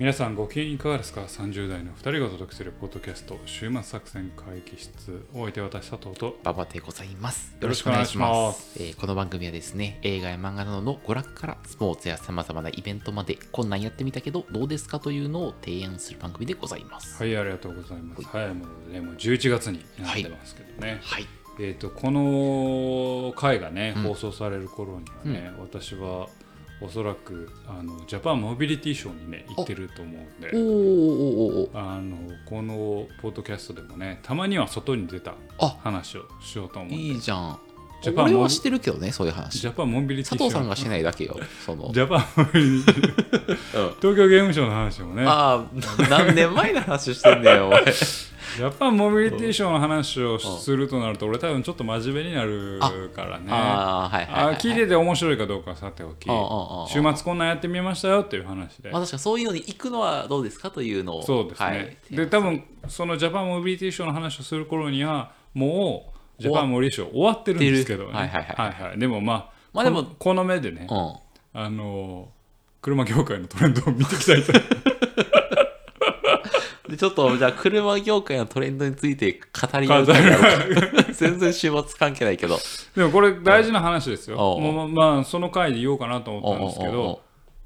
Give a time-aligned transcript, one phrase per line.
[0.00, 5.26] 皆さんご機嫌いかがですか ?30 代の2人がお届けするポッドキャスト週末作戦会議室。
[5.34, 6.38] お相手は私佐藤と。
[6.42, 7.54] ババでございます。
[7.60, 8.82] よろしくお願いします。
[8.82, 17.22] えーこの番組はですね、映画や漫画などの娯楽からスポーツや様々なイベントまで、こんなんやってみたけどどうですかというのを提案する番組でございます。
[17.22, 18.22] はいありがとうございます。
[18.22, 21.26] 早いものでねもう11月になってますけどね、はい。
[21.60, 24.02] えっ、とこの回がね、うん。
[24.04, 26.30] 放送される頃にはね、私は
[26.82, 32.16] おそらくあのジャパンモビリティショーにね行ってると思うんであの
[32.46, 37.60] このポッドキャストでもねたまには外に出たあ話をしようと思ういいじゃん。
[38.02, 39.60] ジャパンモ俺は知ってるけどね、そういう話。
[39.60, 41.38] ジャパンモビリティショー佐藤さんがしないだけよ。
[41.66, 41.90] その。
[41.92, 43.02] ジャパンモビリティ
[43.96, 47.84] 東京ゲームショウの話もねああ、何年前の話してんねんよ、お前。
[48.56, 52.80] ジャパンモビリティショーの話をするとなると俺多分ちょっと真面目になる
[53.14, 53.50] からね。
[54.58, 56.28] 聞いてて面白いかどうかはさておき。
[56.92, 58.90] 週末こんなんやってみましたよっていう話で。
[58.90, 61.22] まあ確かにそういうのに行くのはどうですかというのを。
[61.22, 61.96] そうですね、はい。
[62.16, 68.12] で多分そのジャパンモビリティショーの話をする頃にはもうジャパンモビリティショー終わってるんですけどね。
[68.12, 71.14] はいはいでもまあまあでもこのこの目でねうん。
[71.52, 72.28] あの
[72.82, 74.52] 車業界のトレンドを見ていきたいと
[76.90, 80.06] でちょっとじゃあ車業界のトレンドについて語り合う
[81.12, 82.58] 全然週末関係ないけど。
[82.96, 84.36] でもこれ大事な話ですよ。
[84.36, 87.20] もうまあその回で言おうかなと思ったんですけど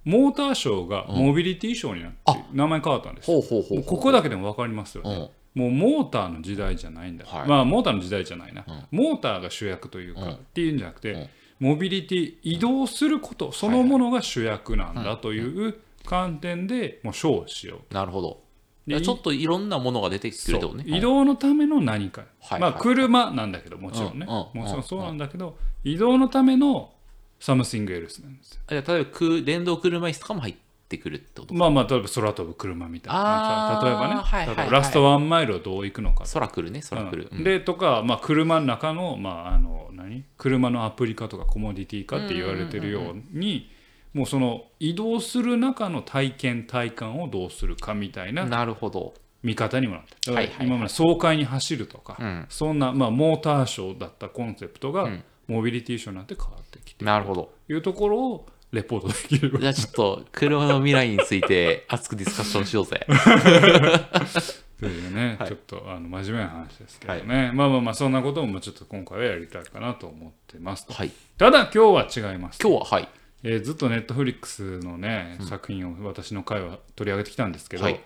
[0.04, 2.18] モーターショーがモビリティショーになって
[2.52, 3.40] 名前変わったんですよ。
[3.40, 5.10] ほうほうほうここだけでも分かりますようん。
[5.12, 7.48] ねもうモーターの時代じゃないんだ、はい。
[7.48, 8.86] まあモーターの時代じゃないな、うん。
[8.90, 11.28] モーターが主役というか、うんっていうんじゃなくて、うん。
[11.60, 17.94] モビリティ移動することそのものが主役なんだという観点でもうショーをしよう。
[17.94, 18.43] なるほど
[18.86, 20.84] でちょっといろんなものが出てくるとね。
[20.86, 22.62] 移動のための何か、まあはい。
[22.62, 26.92] はい車なんだけどもちろんね、うんうんもちろんそうなんだけど、移動のための
[27.40, 28.60] something else なんですよ。
[28.68, 30.54] 例えばく電動車椅子とかも入っ
[30.88, 31.54] てくるってこと？
[31.54, 34.56] まあまあ例えば空飛ぶ車みたいな例えばね、はいはいはい。
[34.56, 37.44] 例えばラストワンマイルをどう行くのか空来るね空来る、うん。
[37.44, 40.24] でとか、まあ、車の中の,、まあ、あの何？
[40.36, 43.70] 車のアプリ化とかコモディティ化って言われてるように、
[44.14, 49.14] もうその移動する中の体験体感をどうするかみたいななるほど。
[49.42, 50.56] 見方にもなってるだからはいはい。
[50.56, 52.46] はい今まで爽快に走るとか、うん。
[52.48, 55.24] そんな、まあ、モーターショーだったコンセプトが、うん。
[55.48, 63.06] モビリティショーになって変わってきてなるほどというところをレポートできればじゃあちょっと車の未来について熱くディスカッションしようぜ。
[64.80, 65.48] というね、はい。
[65.48, 71.12] ちょっとあの真面目な話ですけどね、まあまあまあそんなこともちょっと今回はやりたいかなと思ってますはい。
[71.38, 72.58] ただ今日は違います。
[72.60, 73.08] 今日ははい
[73.44, 78.00] えーずっとネットフリックスのね、作品を私の回は取り上げてきたんですけど、はい。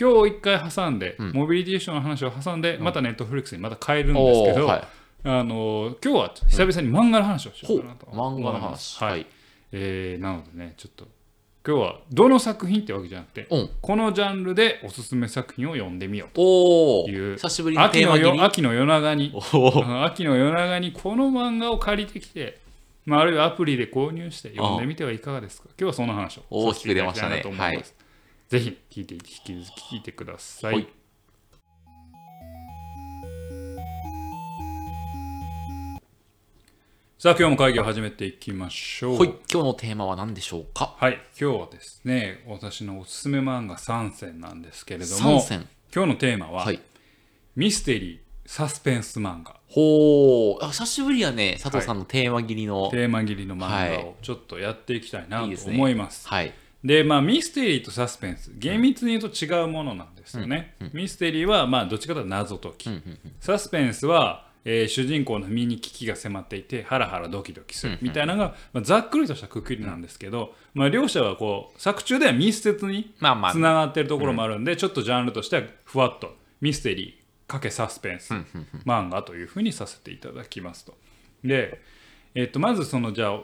[0.00, 1.32] 今日一回挟んで、うん。
[1.32, 4.84] モビリティショーの話を挟んで、またネットフリックスにまた変えるんですけど、はい。
[5.24, 8.98] あのー今日は久々に漫画の話をしよほううかなと漫画のます。
[8.98, 9.12] 話。
[9.12, 9.26] はい。
[9.72, 11.08] えーなのでねちょっと
[11.66, 13.70] 今日はどの作品ってわけじゃなくて、うん。
[13.80, 22.60] このジャンルでおすすめ作品を読んでみようおおいう久しぶりの秋の夜長に秋の夜長にこの漫画を借りてきて、
[23.06, 25.68] まあ、あるいはアプリで購入して読んでみてはいかがですか？
[25.78, 27.36] 今日はその話を大きく出ましたね。
[27.36, 27.94] させていただきたいなと思います。
[28.48, 30.88] ぜひ聞いて引き続き聞いてください、はい。
[37.18, 39.18] さあ今日も会議を始めていきましょう。
[39.18, 39.28] はい。
[39.52, 40.96] 今日のテーマは何でしょうか？
[40.98, 41.18] はい。
[41.38, 45.42] 今日はですね私のおすすめ漫画3選なんですけれども
[45.94, 46.80] 今日のテーマは、はい。
[47.54, 49.56] ミステリーサスペンス漫画。
[49.68, 51.58] ほうあ久しぶりやね。
[51.60, 52.88] 佐藤さんのテーマ切りの。
[52.90, 56.28] テーマ切りの漫画はをちょっとやっていきたいないと思います。
[56.28, 56.52] はい。
[56.84, 58.52] でまあミステリーとサスペンス。
[58.56, 67.98] 厳密に言うと違うものなんですよね、ミステリーはまあどっちかというと謎解き、うんうんサスペンスは、えー主人公の身に危機が迫っていてハラハラドキドキする。
[68.02, 73.52] みたいなのが、まあ、ざっくりとしたくくりなんですけど、まあ、両者はこう作中では密接にまあまあ。
[73.52, 78.32] つながってるところもあるんで、ちょっとジャンルとしてはふわっとミステリーかけサスペンス
[78.84, 80.94] 漫画というふうにさせていただきますと。
[81.44, 81.80] で、
[82.34, 83.40] えっとまずそのじゃあ、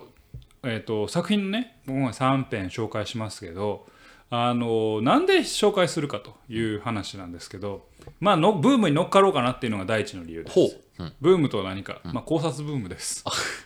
[0.64, 3.86] えっと作品のね僕が3編紹介しますけど
[4.30, 7.88] あのなんで紹介するかという話なんですけど、
[8.20, 10.54] まあのブームに乗っかろうかなっていうのが第一の理由です。
[10.54, 13.24] ほう、うん、ブームとは何か、まあ、考察ブームです。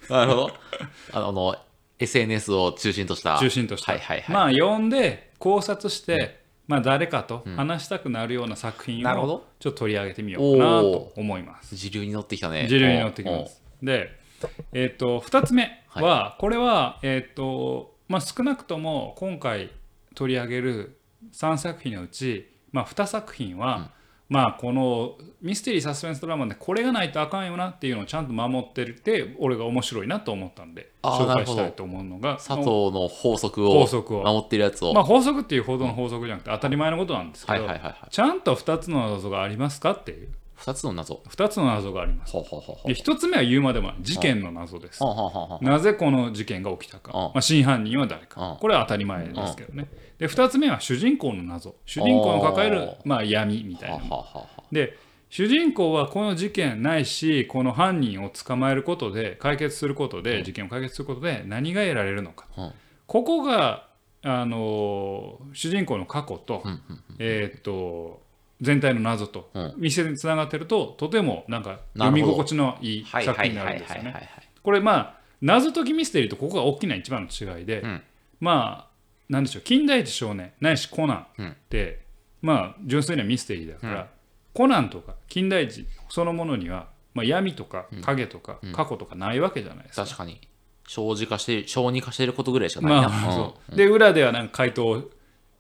[0.08, 0.50] なるほど。
[1.12, 1.54] あの
[1.98, 3.38] SNS を中心とした。
[3.38, 11.76] 中心として、はいはいはい、まあ読んで考察して、まあ、誰かと話したくなるような作品をちょっと取り上げてみようかなと思います。
[11.76, 12.66] 時流に乗ってきたね。
[12.69, 13.62] 時流に乗ってきます。
[13.82, 14.11] で、
[14.72, 19.70] えっと2つ目は、これは、えっとまあ、少なくとも今回
[20.14, 20.99] 取り上げる
[21.32, 23.90] 3作品のうち、まあ、2作品は、
[24.34, 34.92] まあこのミステリーサスペンスドラマでこれがないとあかんよなっていうのをちゃんと守ってて俺が面白いなと思ったんで紹介したいと思うのが佐藤の法則を法則を守ってるやつを。
[34.92, 37.69] まあ法則っていうほどの法則じゃなくて当たり前のことなんですけど。
[38.10, 41.23] ちゃんと2つの謎がありますかっていう二つの謎。
[41.29, 42.33] 2つの謎があります。
[42.33, 42.89] ほうほうほうほう。
[42.89, 43.97] で1つ目は言うまでもない。
[44.01, 45.01] 事件の謎です。
[45.61, 48.53] なぜこの事件が起きたか、うんまあ、真犯人は誰か。
[48.53, 49.89] うんこれは当たり前ですけどね。
[50.19, 51.75] で2つ目は主人公の謎。
[51.85, 54.01] 主人公の抱えるまあ闇みたいな。
[54.73, 54.97] で
[55.29, 62.47] 主人公はこの事件ないしこの犯人を捕まえることで解決することで事件を解決することで何が得られるのか。
[62.56, 62.73] うん。
[63.06, 63.89] ここが
[64.23, 66.62] あのー主人公の過去と,、
[67.19, 68.23] えーっと
[68.61, 69.75] 全体の謎とうん。
[69.77, 74.15] 店につながってるととてもなんか読み心地のいいはい作品にないるんですよね。
[74.62, 78.03] これまあ謎解きミステリーとここが大きな一番の違いで、うん。
[78.41, 78.95] まあ
[79.29, 81.49] なんでしょう近代一少年ないしコナンうん。
[81.51, 82.01] って、
[82.43, 84.06] まあ純粋なミステリーだから、うん。
[84.53, 90.05] コナンとか近代一そのものには、まあ、闇とか影とか過去とかないわけじゃないですか。
[90.05, 90.41] 確かに。
[90.87, 93.09] 小児化して、小児化してることぐらいしかないな。
[93.09, 95.11] まあ、で裏ではなんか怪盗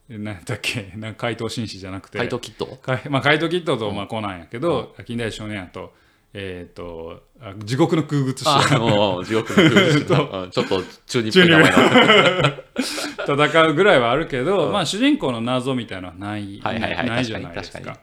[0.08, 0.92] なんだっけ？
[0.96, 2.18] なんか怪盗紳士じゃなくて。
[2.18, 2.78] 怪盗キット
[3.10, 5.92] まあ、怪盗キットとまあコナンやけど、近代一少年やと,、
[6.34, 8.48] えー、とあ地獄の空物師地
[9.34, 10.04] 獄の空気
[10.44, 10.46] う。
[10.46, 12.52] んちょっと中二っぽい名前の。
[13.48, 18.00] 戦うぐらいはあるけど、まあ、主人公の謎みたいなのはない,、ないじゃないです確かか。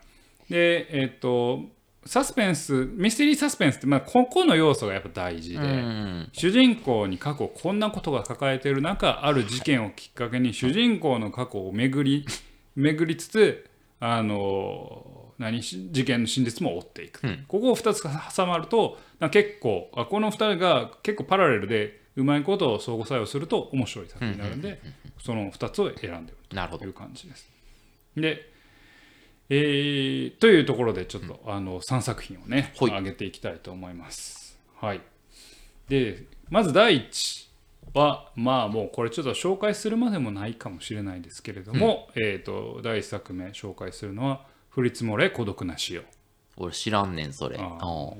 [0.50, 1.66] でえっ、と
[2.06, 12.26] サスペンスミステリーサスペンスって、まあ、ここの要素がやっぱ大事で、うん主人公に過去こんなことが抱えている中ある事件をきっかけに 主人公の過去を巡り
[12.76, 13.70] 巡りつつ
[14.00, 18.04] あの何し事件の真実も追っていく、うんここを2つ
[18.36, 19.00] 挟まると
[19.30, 24.82] 結構あこの2人が結構パラレルでうまいことを相互作用すると面白い作品になるんで、
[25.18, 26.38] その2つを選んでる
[26.78, 26.94] という。
[26.94, 27.50] 感じです。
[28.16, 28.52] で
[29.54, 32.92] えーというところでちょっと、あの3作品をねはい。
[32.92, 34.58] 上げていきたいと思います。
[34.80, 35.02] はい、
[35.90, 37.50] でまず第1
[37.94, 46.02] はまあもうこれちょっと紹介するまでもないかもしれないですけれども、えー、と第1作目紹介するのは「降り積もれ孤独な潮。
[46.56, 47.60] 俺知らんねん、それ。」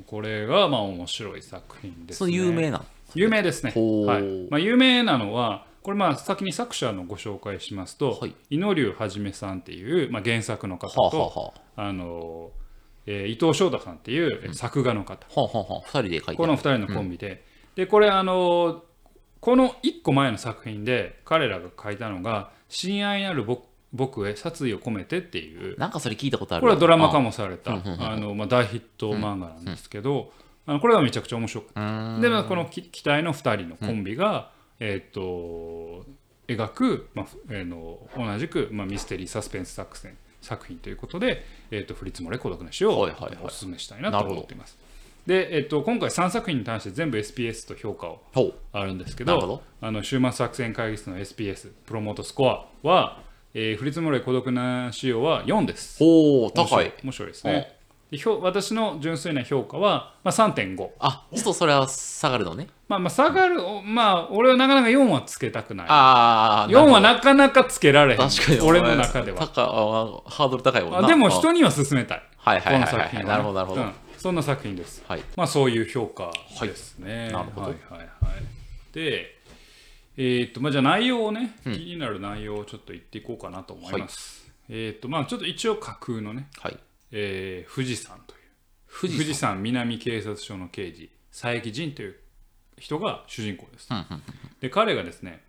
[0.06, 2.32] これがまあ面白い作品ですね。
[2.34, 2.86] 有名なの？
[3.16, 4.48] 有名ですね、はい。
[4.50, 8.36] まあ、有名なのはこれまあ先に作者のご紹介しますと、はい。
[8.50, 11.24] 井野龍はじめさんっていう、まあ、原作の方と、はあ、は
[11.78, 11.94] あはあ。
[11.94, 12.52] の
[13.08, 17.44] えー伊藤翔太さんっていうえー作画の方、あ、はあはあはあ、二人で書いてこの2人のコンビで、
[17.76, 18.84] でこれあの
[19.40, 25.78] この1個前の作品で彼らが書いたのが「親愛なる僕僕へ殺意を込めて」っていう。
[25.80, 27.26] なんかそれ聞いたことあるこれはドラマ化も。
[27.26, 28.02] もされたうんうんうん。
[28.02, 30.32] あの、まあ、大ヒット漫画なんですけど、
[30.68, 32.20] あのこれはめちゃくちゃ面白かった。
[32.22, 34.52] で、まあ、このき期待の2人のコンビが、
[34.82, 36.06] えー、と
[36.48, 44.78] 描く、まあえーの同じく、まあ、ミステリーサスペンス作戦作品ということで「えー、と降り積もれ孤独な死」をお勧めしたいなと思っています。
[45.28, 48.22] で、えー、と今回3作品に対して全部 SPS と評価を。
[48.74, 53.22] あるんですけどあの週末作戦会議室の SPS プロモートスコアは、
[53.54, 56.00] えー、降り積もれ孤独な仕様は4です。
[56.00, 56.92] ほう、高い。
[57.04, 57.81] 面白いですね。
[58.12, 60.90] で評私の純粋な評価は、まあ、3.5。
[61.00, 62.68] あ、ちょっとそれは下がるのね。
[62.90, 65.88] まあ、まあ下がる、まあ、俺はなかなか4はつけたくない。
[65.90, 68.20] ああ、4はなかなかつけられへん。
[68.20, 68.60] 確かに。
[68.60, 69.40] 俺の中では。
[69.40, 70.98] 高あハードル高いもんな。
[71.00, 72.24] あでもうん人には勧めたい。
[72.36, 72.92] はいはいはいはい。
[72.92, 73.82] この作品はねなるほどなるほど。
[73.82, 75.04] うんそんな作品です。
[75.08, 75.24] はい。
[75.36, 77.30] まあそういう評価ですね。
[77.30, 78.94] いなるほどはいはいはい。
[78.94, 79.36] で、
[80.16, 84.52] えーっと、まあじゃあ内容をね、気になる内容をちょっと言っていこうかなと思います。
[84.70, 86.78] えーっと、まあちょっと一応架空のね、はい。
[87.12, 88.42] えー富士山という。
[89.10, 89.62] 富士山。
[89.62, 92.16] 南警察署の刑事佐伯仁という
[92.78, 93.90] 人が主人公です。
[94.60, 95.44] で彼がですね、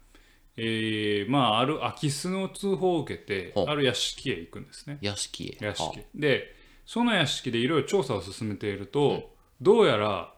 [0.57, 3.66] えーまあ、ある空き巣の通報を受けてほう。
[3.66, 4.99] ある屋敷へ行くんですね。
[5.00, 5.64] 屋敷へ。
[5.64, 6.00] 屋敷。
[6.14, 6.54] で
[6.85, 10.35] その屋敷でいろいろ調査を進めていると、どうやら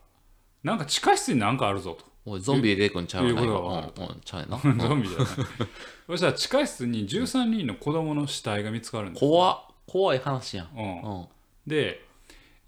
[0.63, 4.57] なんか地下室に何かあるぞおいゾンビで出てくんちゃういうないことが分かうんうんちゃうやな。
[4.57, 5.27] と ゾンビじゃない。
[6.07, 10.69] そしたら地下室に13人の子供の死体が見つかるんです怖っ怖い話やん。
[10.77, 11.27] うんうん。
[11.67, 12.01] で、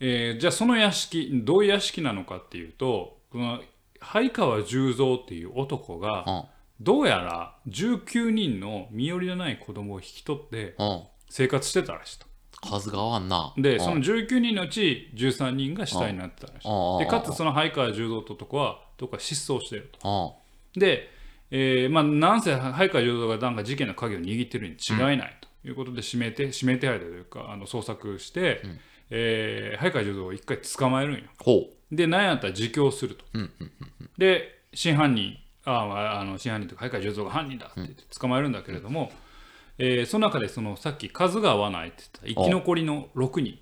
[0.00, 3.60] えーじゃあその屋敷どういう屋敷なのかっていうとこの
[4.00, 6.44] 灰川十三っていう男がうん。
[6.78, 11.02] どうやら19人の身寄りのない子供を引き取ってうん。
[11.30, 12.26] 生活してたらしいと。
[12.68, 13.52] 数が合わんな。
[13.56, 16.98] うんでその19人のうち13人が死体になってたらしうんい。
[17.04, 20.36] でかつその灰川十三って男はどっか失踪してると。
[20.74, 20.80] うん。
[20.80, 21.08] で、
[21.50, 28.62] えーまあ、なんせ灰川十三がなんか事件の鍵を握ってるに違いないということで指名手指名手配というかあの捜索して、
[29.10, 31.22] えー灰川十三を一回捕まえるんよ。
[31.42, 33.24] ほで何やったら自供すると。
[33.34, 33.38] う。
[33.38, 33.70] うんうん
[34.18, 39.10] で真犯人あああの真犯人というか灰川十三が犯人だって言って捕まえるんだけれども、
[39.78, 43.58] えーその中でそのさっき数が合わないって言った生き残りの6人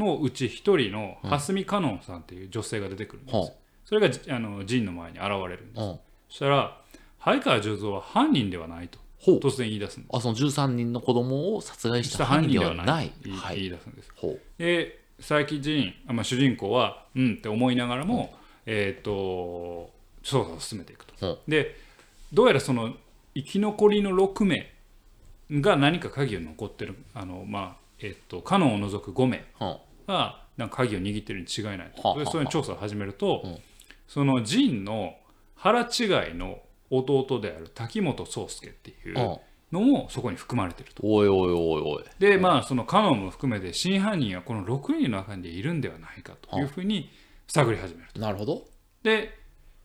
[0.00, 5.84] のうち1人の蓮見香音さんっていう女性が出てくるんですよ、ほそれがじあの陣の前に現れるんです、う。
[5.84, 6.80] んそしたら
[7.18, 10.16] 灰川十三は犯人ではないと突然言い出すんです。
[10.16, 13.06] あその13人の子供を殺害ししたた犯犯人人ではなではない。
[13.06, 13.12] い。
[13.56, 14.12] 言い出すんです。
[14.58, 18.34] で佐伯仁、あまあ、主人公はうんって思いながらも、
[18.66, 19.90] えっ、と
[20.22, 21.30] 捜査を進めていくと、う。
[21.48, 21.76] んで
[22.32, 22.94] どうやらその
[23.34, 24.72] 生き残りの6名
[25.50, 29.64] が何か鍵を残ってるあのまあえっ、とカノンを除く5名う。
[29.64, 29.76] ん。
[30.06, 32.18] がなんか鍵を握ってるに違いないと。
[32.18, 33.58] でそれに調査を始めると、うん。
[34.06, 35.16] その仁の
[35.56, 36.60] 腹違いの
[36.90, 39.38] 弟である滝本壮介っていううん
[39.72, 41.02] のもそこに含まれてると。
[41.06, 42.04] おいおいおいおい。
[42.18, 47.10] でまあそのカノンも含めて真犯人はこの6人の中にいるんではないかというふうに
[47.46, 48.20] 探り始めると。
[48.20, 48.62] なるほど。
[49.02, 49.30] で、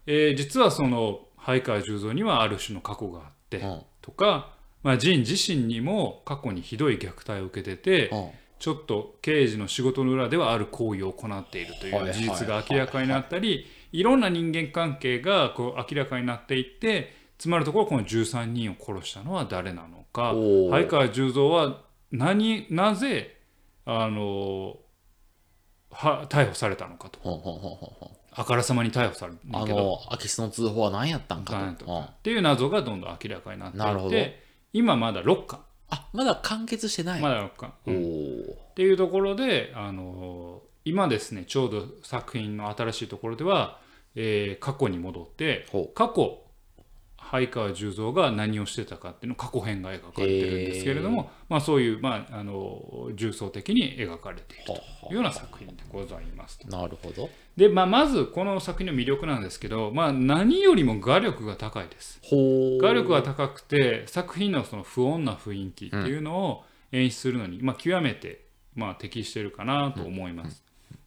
[0.05, 8.29] えー実はその灰川十三にはある種の過去があって、うんとか、まあ、仁自身にも過去にひどい虐待を受けてて、うん。
[8.59, 20.33] ちょっと刑事の仕事の裏ではある行為を行っているという事実が明らかになったりいろんな人間関係がこう明らかになっていってつまるところこの13人を殺したのは誰なのか。
[20.33, 20.71] おー。
[20.71, 21.81] 灰川十三は
[22.11, 23.37] 何なぜ
[23.85, 24.77] あの
[25.91, 27.19] は逮捕されたのかと。
[28.35, 29.77] あからさまに逮捕されるんだあけど。
[29.77, 31.99] の、空き巣の通報は何やったんかと。
[31.99, 34.15] っていう謎がどんどん明らかになってなるほど。
[34.15, 35.59] いって今まだ6巻。
[35.89, 37.21] あ、まだ完結してない。
[37.21, 37.73] まだ6巻。
[37.85, 37.97] おうん。
[38.49, 38.53] お。
[38.53, 43.79] っていうところで、あの今ですねちょうど作品の新しいところでは、
[44.15, 46.43] えー過去に戻ってほ過去
[47.33, 56.67] 灰川十三が何をしてたかっていうの過去編が描かれてるんですけれども、まあ、そういう、まあ、あの重層的に描かれているはというような作品でございますと。
[56.67, 57.29] なるほど。
[57.57, 62.19] で、まあ、まずこの作品の魅力なんですけど、まあ、何よりも画力が高いです。
[62.23, 62.81] ほう。
[62.81, 70.62] 画力が高くて作品のその不穏な雰囲気っていうのを演出するのに、まあ、極めてまあ適してるかなと思います。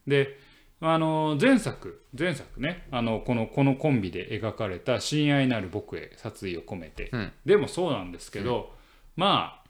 [0.07, 0.39] で
[0.79, 7.31] あの前作前作ねあのこのこのコンビで描かれた「親愛なる僕へ殺意を込めて」うん。
[7.45, 8.71] でもそうなんですけど、
[9.15, 9.69] まあ、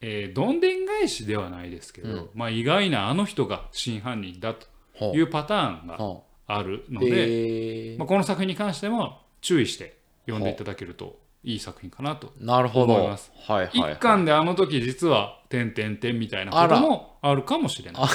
[0.00, 7.04] えーどんでん返しではないですけど、まあ、意外なあの人が真犯人だとほいうパターンがほあるのう。
[7.04, 12.94] で、へまあ、この作品に関しても注意して読んでいただけるといい作品かなとーなるほど。
[12.94, 13.92] はいはい、はい。
[13.94, 18.08] 一巻であの時実は「点点点」みたいなこともあるかもしれないあ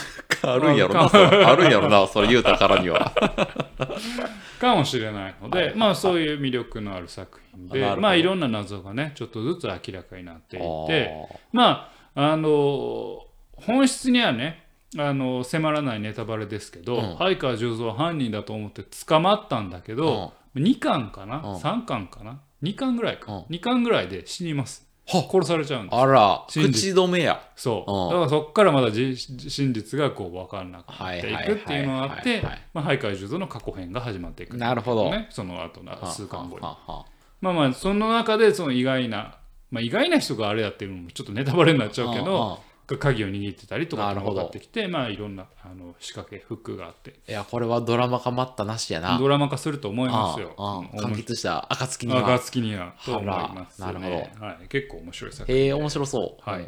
[0.53, 1.09] あるんやろな。
[1.11, 2.05] あるんやろな。
[2.07, 3.11] それ言うたからには。
[4.59, 14.65] かもしれないので、まあそういう魅力のある作品でまあいろんな謎がねちょっとずつ明らかになっていてあまああの本質にはね
[14.97, 21.55] あの迫らないネタバレですけど、うん灰川十三は犯人だと思って捕まったんだけど、2巻かな、うん。
[21.55, 23.41] 3巻かな？2巻ぐらいか、うん。
[23.45, 24.85] 2巻ぐらいで死にます。
[25.07, 25.99] は殺されちゃうんです。
[25.99, 27.39] あら、口止めや。
[27.55, 28.09] そう、うん。
[28.09, 35.11] だからそこからまだじ真実がこう分からなくなっていはいくっていうのがあってはいはいはいはいまあ灰川十三の過去編が始まっていくんだなるほど。
[35.11, 36.61] ねその後の数巻後に。
[36.61, 39.37] まあまあその中でその意外な、
[39.69, 49.17] まあ、意外な人があれやってるのもちょっとネタバレになっちゃうけうんどが鍵を握ってたりとかってなるほど分かってきてまあいろんなあの仕掛けフックがあっていや、これはドラマ化待ったなしやな。
[49.17, 50.53] ドラマ化すると思いますよ。
[50.57, 52.25] 完結した暁には。
[52.25, 53.87] 暁にはと思います、ね。
[53.87, 56.49] なるほはい、結構面白い作品へえ、面白そう。
[56.49, 56.67] はいっ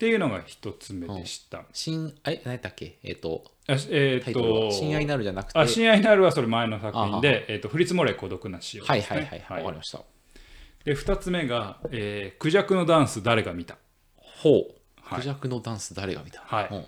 [0.00, 1.62] ていうのが一つ目でした。
[1.74, 2.98] 新、え、何やっけ？
[3.02, 5.58] えっ、と、あえーと親愛なるじゃなくて？
[5.58, 9.58] あ親愛なるはそれ前の作品で、えーっと降り積もれ孤独な死をはいですねはいはいはい。
[9.58, 10.00] わかりました。
[10.86, 13.76] で2つ目が、えークジャクのダンス誰が見た」
[14.16, 14.79] ほう。
[15.10, 15.20] はい。
[15.20, 16.68] クジャクのダンス誰が見たはい。
[16.70, 16.84] うん。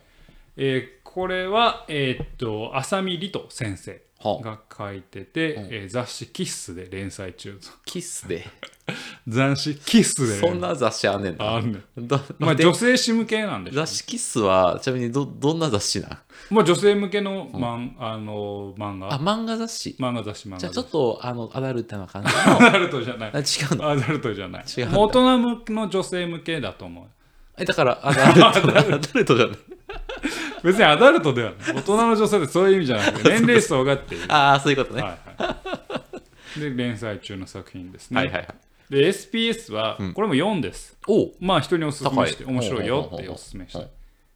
[0.57, 4.45] えーこれは、えーっと浅見里斗先生はあ。
[4.45, 7.59] が書いてて、えー雑誌「キッス」で連載中。
[7.85, 8.47] キスで？
[9.29, 10.39] 雑誌「キッス」で。
[10.39, 11.57] そんな雑誌あんねんな。
[11.57, 12.09] あんねん。
[12.09, 13.87] どまあ女性誌向けなんでしょうね。
[13.87, 16.19] 雑誌キスは、ちなみにど、どんな雑誌なん？
[16.55, 17.95] まあ女性向けの,、まん。
[17.99, 19.13] あの漫画。
[19.15, 19.97] あ、漫画雑誌？
[19.99, 23.31] 漫画雑誌漫画じゃあちょっと、あの、アダルトな感じ アダルトじゃない。
[23.33, 23.91] 違うの。
[23.91, 24.65] アダルトじゃない。
[24.67, 27.05] 大人向けの女性向けだと思う
[27.63, 28.47] え、だから、アダルト、
[28.79, 29.37] アダルト。
[29.37, 29.57] じゃない。
[30.63, 31.75] 別にアダルトではない。
[31.77, 34.25] 大人の女性ってそういう意味じゃなくて 年齢層がっていう。
[34.29, 35.03] ああ、そういうことね。
[35.03, 35.57] はいは
[36.57, 38.47] い、で連載中の作品ですね、はいはいはい。
[38.91, 41.33] で SPS はこれも4です、おう。
[41.41, 43.91] まあ人におすすめして面白いよっておすすめしたはい。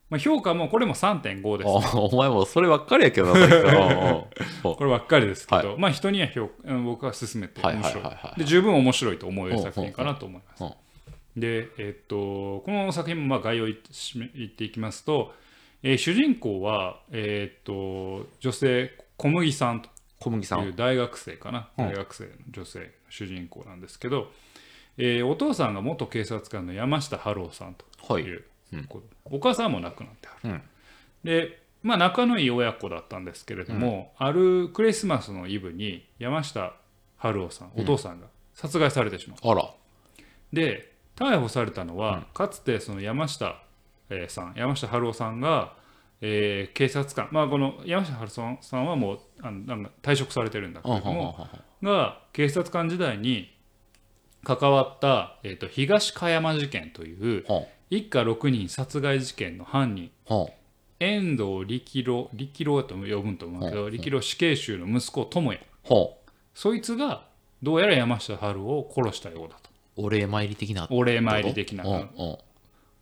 [0.08, 3.34] まあ、評価もこれも3.5です、あお前もそればっかりやけどな、
[4.62, 10.74] こればっかりですけど、まあ人には評うん僕は勧めて面白い,、はいはいはいはいで十分面白いと思える作品かなと思います、うんうん
[11.36, 15.34] でえっとこの作品もまあ概要を言っていきますと、
[15.82, 19.90] えー主人公はえっと女性小麦さんと。
[20.18, 20.58] 小麦さ。
[20.58, 21.86] いうん大学生かな、うん。
[21.88, 24.32] 大学生の女性主人公なんですけど、
[24.96, 28.22] えーお父さんが元警察官の山下春夫さんとはい。
[28.22, 28.44] いう
[28.88, 30.62] こと、お母さんも亡くなってはる、うん。
[31.24, 36.72] でまあ仲のいい親子だったんですけれども、あるクリスマスのイブに山下
[37.18, 39.70] 春夫さんお父さんが殺害されてしまう、あら。
[40.52, 43.60] で逮捕されたのは、かつてその山下、
[44.10, 45.72] えーさん山下春夫さんが、
[46.20, 51.36] えー警察官まあこの山下春夫さんはもうあのなんか退職されてるんだけあれども
[51.82, 53.52] が警察官時代に
[54.44, 60.48] 関わった、えー、と東加山事件というは一家6人殺害事件の犯人は
[60.98, 65.60] 遠藤力郎力郎と呼ぶんと思うけど力郎死刑囚の息子智也。
[65.88, 66.10] は
[66.54, 67.26] そいつが
[67.62, 69.65] どうやら山下春夫を殺したようだと
[69.96, 71.84] お礼参り的なお礼参り的な。
[71.84, 72.36] うんうん。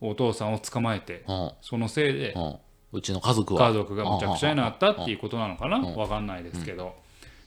[0.01, 1.51] お父さんを捕まえてうん。
[1.61, 2.55] そのせいでうん。
[2.93, 3.67] うちの家族は。
[3.67, 5.79] 家族がむちゃくちゃになったっていうことなのかな？
[5.79, 6.95] 分かんないですけど。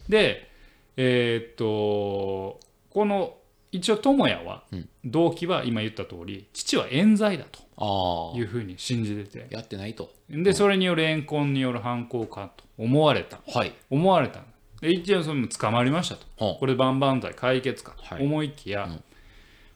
[0.09, 0.50] で
[0.97, 3.35] えーっとこの
[3.71, 4.64] 一応智也は
[5.05, 9.47] 動機は今言った通り父は冤罪だとああいうふうに信じてて。
[9.50, 10.11] やってないと。
[10.31, 13.40] でそれによる怨恨による犯行かと思われた。
[13.47, 13.73] はい。
[13.90, 14.40] 思われた。
[14.81, 16.47] で一応それも捕まりましたと。
[16.47, 18.19] はこれ万々歳解決かはい。
[18.19, 18.88] と思いきや、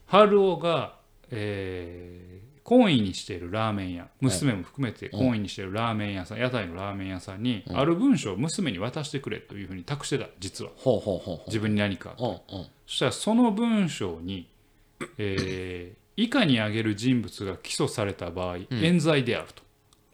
[0.07, 0.95] 春夫が、
[1.31, 10.71] えー、懇意にしているラーメン屋娘も含めて懇意にしているラーメン屋さん屋台のラーメン屋さんに、ある文書を娘に渡してくれというふうに託してた実は。
[10.75, 12.37] ほうほうほうほ自分に何かううんうん。
[12.85, 14.49] そしたらその文章に、
[15.17, 19.63] えー以下に挙げる人物が起訴された場合、冤罪であると。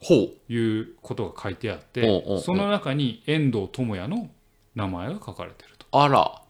[0.02, 0.54] ほう。
[0.54, 4.30] いうことが書いてあってその中に遠藤智也の
[4.76, 5.86] 名前が書かれてると。
[5.92, 6.42] あら。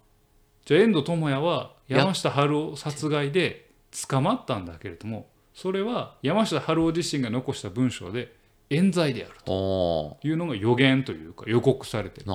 [0.65, 3.69] じゃあ遠藤智也は山下春夫殺害で
[4.07, 8.33] 捕まったんだけれどもそれは山下春夫自身が残した文章で
[8.69, 12.27] 冤罪であるおというのが予言というか予告されてる。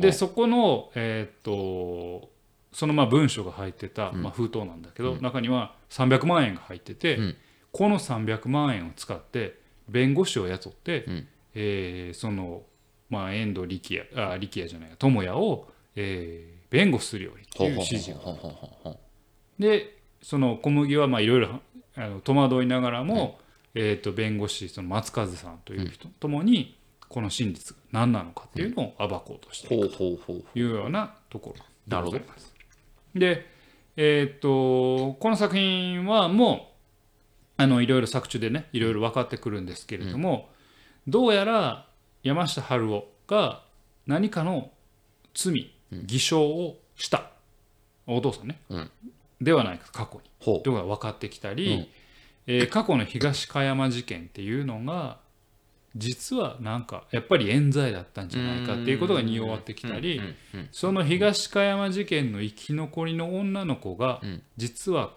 [0.00, 2.30] でそこの、えーっと
[2.72, 7.36] そのまあ文章が入ってた、まあ、封筒なんだけど、中には300万円が入ってて、うん。
[7.70, 11.28] この300万円を使って弁護士を雇って、ん。
[11.54, 12.62] えーその、
[13.10, 18.96] まあ、遠藤力也あ力也じゃない智也を、えー弁護するようにっていう指示が。
[19.58, 21.60] でその小麦はまあいろいろ
[21.94, 23.38] あの戸惑いながらも、
[23.74, 32.54] えー、と弁護士その松風さんという人ともにこの真実が何なのかっていうのを暴こうとしているうほうほうほうというようなところでございなます。
[33.14, 33.46] で、
[33.96, 36.70] えー、とこの作品はも
[37.58, 40.48] うあのいろいろ作中でねいろいろ分かってくるんですけれども、
[41.06, 41.86] どうやら
[42.22, 43.62] 山下春夫が
[44.06, 44.70] 何かの
[45.34, 45.74] 罪
[46.04, 47.30] 偽証をした。
[48.06, 48.90] お父さんね、うん。
[49.40, 50.30] ではないか過去に。
[50.62, 51.86] というのが分かってきたり、うん。
[52.46, 55.18] えー過去の東加山事件っていうのが
[55.94, 60.20] 実はなんかやっぱり冤罪だったんじゃないかっていうことが匂わってきたり、
[60.72, 64.42] その東加山事件の生き残りの女の子がうん。
[64.56, 65.12] 実は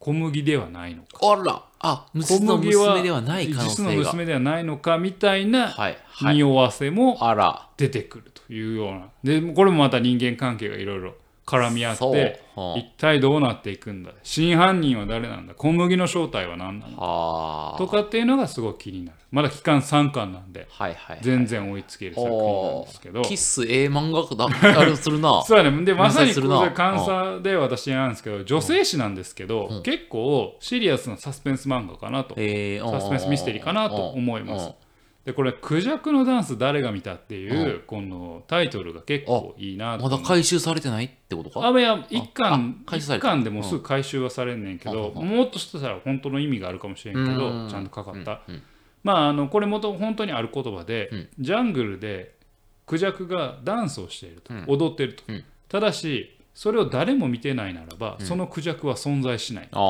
[0.00, 5.76] 小麦ではないのか、あらあ小麦は娘ではない可能実の性が娘ではないのかみたいな
[6.22, 7.68] 匂わせもあら。
[7.76, 9.08] 出てくるというような。
[9.22, 11.14] でこれもまた人間関係がいろいろ
[11.46, 14.12] 絡み合っては一体どうなっていくんだ？
[14.22, 15.54] 真犯人は誰なんだ？
[15.54, 17.78] 小麦の正体は何なんだあはあ。
[17.78, 19.18] とかっていうのがすごい気になる。
[19.30, 23.22] まだ期間3巻なんではいはい全然追いつける作品なんですけど。
[23.22, 25.42] キス A 漫画だあれするな。
[25.46, 25.84] そうやね。
[25.84, 32.34] でまさにこれ監査で私なんですけど女性誌なんですけど、結構シリアスなサスペンス漫画かなと。
[32.38, 32.90] えー。
[32.90, 34.72] サスペンスミステリーかなと思います
[35.24, 41.66] でこれ「クジャクのダンス誰が見た?」っていうこのタイトルが結構いいなまだ回収されてないってことか？
[41.66, 48.42] あいや一巻一巻でもうすぐ回収はされんねんけど、もっとしたら本当の意味があるかもしれんけど、うんちゃんとかかった、
[49.02, 51.28] まああのこれ元本当にある言葉で、うん。
[51.38, 52.34] ジャングルで
[52.86, 54.64] クジャクがダンスをしていると、うん。
[54.68, 55.44] 踊っていると、うん。
[55.68, 59.64] ただしそれを誰も見てないならば、そのクジャクは存在しない。
[59.64, 59.80] だか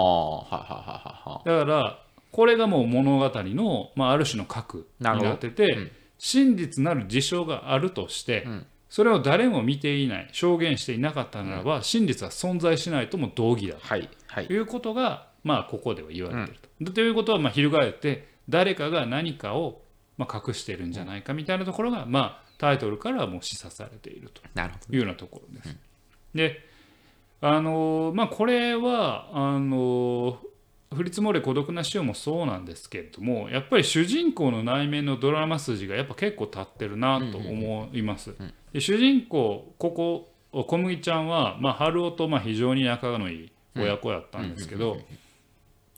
[1.44, 2.03] ら
[2.34, 5.90] これがもう物語の、まあ、ある種の核になってて、うん。
[6.18, 8.66] 真実なる事象があるとして、うん。
[8.88, 14.48] それを誰も見ていない証言していなかったならば、真実は存在しないとも同義だはいはい。
[14.48, 16.92] ということが、まあ、ここでは言われていると。
[16.92, 19.82] ということは、まあ、翻って誰かが何かを、
[20.18, 24.42] まあ、隠しているんじゃないかみたいなところが、まあ、タイトルからはもう示唆されていると。
[24.54, 25.76] なるほいうようなところです。
[26.34, 26.68] で
[27.40, 30.40] あのまあこれはあの
[30.94, 38.34] 降り積もれ孤独な潮もそうなんですけれどもやっぱり主人公の内面のドラマ筋がやっぱ結構立ってるなと思います。
[38.72, 44.98] で主人公ここ小麦ちゃんは、まあ、春夫とまあ非常に仲のいい親子やったんですけど、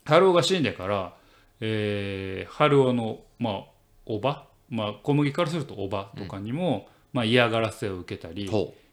[0.05, 1.13] 春夫が死んでから、
[1.59, 3.63] えー春夫の、まあ、
[4.07, 8.49] おば、まあ、小麦からするとおばとかにも、まあ、嫌がらせを受けたり、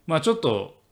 [0.07, 0.84] まあちょっとえー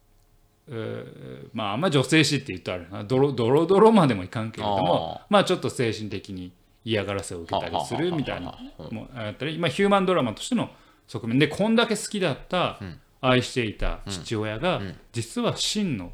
[1.53, 3.05] まああんま女性誌って言うとあるな。
[3.05, 6.53] ドロドロドロまでもいかんけれどもまあちょっと精神的に
[6.85, 8.59] 嫌がらせを受けたりするみたいな
[8.91, 10.71] もあったり、まあ、ヒューマンドラマとしての
[11.07, 11.39] 側面。
[11.39, 12.79] でこんだけ好きだった、
[13.21, 14.81] 愛していた父親が、
[15.13, 16.13] 実は真の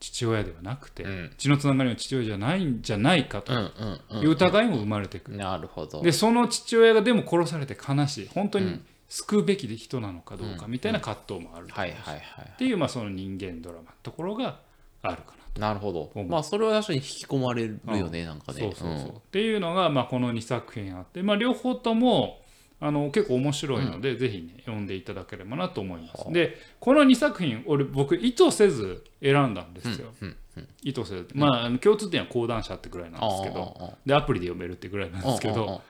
[0.00, 1.32] 父親ではなくて、ん。
[1.38, 5.36] 血のつながりの父親じゃないんじゃないかとうんうんうんいう疑いも生まれてくる。
[5.38, 6.02] なるほど。
[6.02, 8.28] でその父親がでも殺されて悲しい。
[8.34, 8.80] 本当に
[9.12, 14.60] 救うべき人なのかどうかみたいな葛藤もある、はいはいはいっていう、まあ、その人間ドラマのところが
[15.02, 16.10] あるかななるほど。
[16.24, 18.60] まあそれは確かに引き込まれるよねなんかね。
[18.60, 22.40] そうそうそう、っていうのが、まあ、この2作品あって、まあ、両方とも
[22.80, 30.36] あの結構面白いので、ぜひね読んでいただければなと思います、でこの2作品俺僕意図せず選んだんですよ、うん
[30.82, 33.94] 意図せず、まあ共通点は講談社ってぐらいなんですけど。
[34.06, 35.54] でアプリで読めるってぐらいなんですけど。
[35.54, 35.80] うんうんうん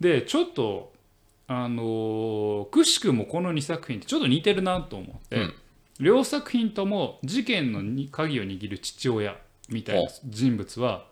[0.00, 0.92] でちょっと
[1.48, 5.54] あのーくしくもこの2作品ってちょっと似てるなと思って、うん。
[5.98, 9.36] 両作品とも事件のに鍵を握る父親
[9.68, 11.06] みたいな人物は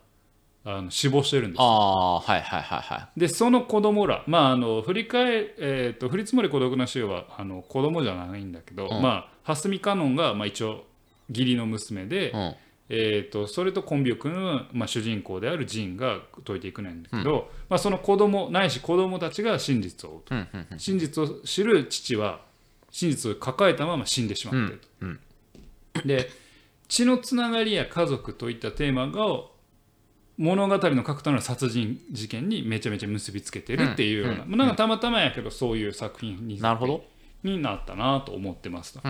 [0.65, 3.21] あの死亡してるんですああはいはいはいはい。
[3.21, 9.03] でその子供らまああの振り返えー、と振り積もり孤独な死はあの子供じゃないんだけど、うん。
[9.03, 10.85] まあ蓮見香音が、まあ、一応
[11.31, 12.55] 義理の娘で、うん
[12.89, 20.79] えー、とそれとコンビを組む、まあ、主人公であるジンが解いていくねんだけど、まあ、その子供ないし子供たちが真実を追うと、うんうん。
[20.79, 22.41] 真実を知る父は
[22.91, 24.89] 真実を抱えたまま死んでしまっていると。
[25.01, 25.21] うん。
[26.05, 26.31] で
[26.89, 29.43] 血のつながりや家族といったテーマが
[30.39, 37.05] 物語の核となる殺人事件にめちゃめちゃ結びつけてるっていうような、うんまあなんかたまたまやけどそういう作品になるほど
[37.47, 39.01] になったなと思ってますと。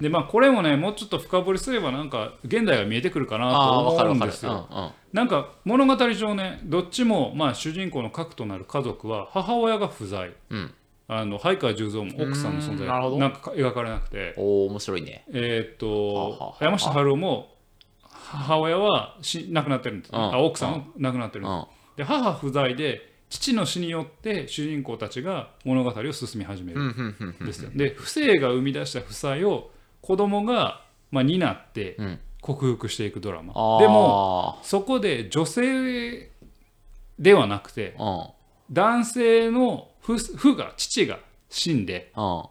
[0.00, 4.66] でまあこれもねもうちょっと深掘りすればなんか現代が見えてくるかなと思うんですよ。
[4.70, 4.90] うんうん。
[5.12, 10.32] なんか物語上ねどっちもまあ主人公の核となる家族は母親が不在。
[10.50, 10.74] うん。
[11.06, 14.34] あの灰川十三も奥さんの存在うーんなんか描かれなくて。
[14.38, 15.24] おお面白いね。
[15.28, 17.54] えーっとあ山下春夫も
[18.02, 20.18] 母親はし亡くなってるんです、うん。
[20.18, 21.66] あ奥さんは亡くなってるんです、うん。
[21.96, 26.80] で母不在で父の死によって主人公たちが物語を進み始める。
[26.80, 27.46] うんうんうんうん。
[27.46, 27.70] ですよ。
[27.74, 29.70] で不正が生み出した負債を
[30.02, 32.20] 子供がまあ担ってうん。
[32.40, 33.80] 克服していくドラマ、あー。
[33.80, 36.30] でもそこで女性
[37.18, 38.26] ではなくてうん。
[38.70, 41.18] 男性の父父が父が
[41.48, 42.42] 死んでうん。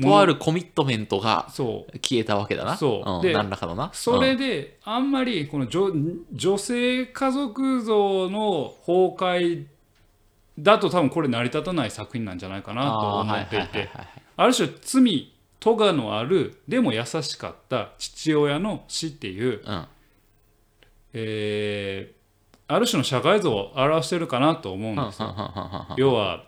[0.00, 2.76] とあるコミットメントが消えたわけだな。
[2.78, 3.22] そう。
[3.22, 3.90] でん、何らかのな。
[3.92, 5.90] それであんまりこの女
[6.32, 9.66] 女性家族像の崩壊
[10.58, 13.88] だと多分これ成り立たない作品なんじゃないかなと思っていて。
[14.36, 19.86] ある種罪咎のあるでも優しかった父親の死っていう、うん。
[21.14, 22.22] えー
[22.68, 25.34] ある種の社会像を表してるかなと思うんですよ。
[25.98, 26.46] 要は、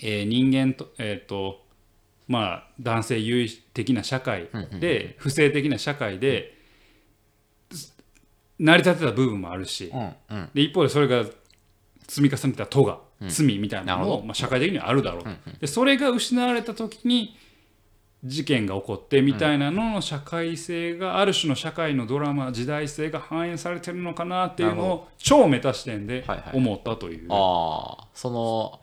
[0.00, 1.64] えー人間と,、えーと
[2.28, 4.48] まあ、男性優位的な社会
[4.78, 6.56] で、不正的な社会で、
[8.60, 10.50] 成り立てた部分もあるし、うんうん。
[10.54, 11.24] で一方でそれが
[12.06, 15.24] 積み重ねた咎、罪みたいなのも、まあ、社会的にはあるだろう、
[15.60, 17.36] でそれが失われた時に
[18.24, 26.50] 事件が起こってみたいなのの社会性が、ある種の社会のドラマ時代性が反映されてるのかなっていうのを超メタ視点ではいはい。
[26.54, 27.26] 思ったという。
[27.30, 28.80] ああその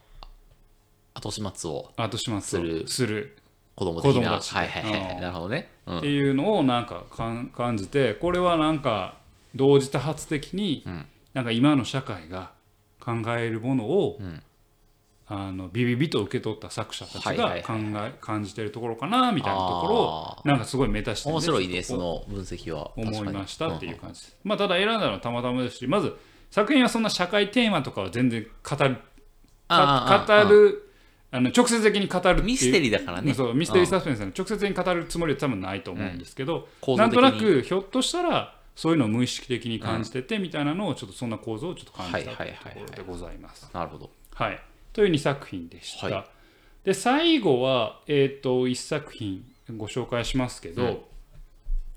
[1.15, 3.37] 後始末を後始末をするする。
[3.75, 4.31] 子供的な。
[4.33, 5.15] はいはいはいはい。
[5.15, 5.21] うん。
[5.21, 5.69] なるほどね。
[5.87, 5.97] うん。
[5.97, 9.17] っていうのをなんかかん感じてこれはなんか
[9.55, 11.05] 同時多発的に、ん。
[11.33, 12.51] なんか今の社会が
[13.03, 14.43] 考えるものを、ん。
[15.33, 22.91] あのビビビと受け取った作者たちが考え、感じてるところかなみたいなところをあなんかすごいメタ視点で面白いねその分析は。
[22.97, 24.37] 思いましたっていう感じです。
[24.43, 26.17] まあただ選んだのはたまたまですしまず
[26.49, 28.97] 作品はそんな社会テーマとかは全然語る
[29.69, 30.91] 語る
[31.31, 33.33] あの直接的に語るミステリーだからね。
[33.33, 34.31] そうミステリーサスペンスなの。
[34.31, 37.21] で直接的に語るつもりは多分ないと思うんですけど、構造的に。
[37.21, 43.69] なんとなくひょっとしたらそういうのを無意識的に感じててみたいなのをちょっとそんな構造をちょっと感じたというところでございます。
[43.71, 44.59] なるほどはい、
[44.91, 46.07] という2作品でした。
[46.07, 46.25] はい。
[46.83, 49.45] で最後は、えー、と1作品
[49.77, 50.97] ご紹介しますけど「うん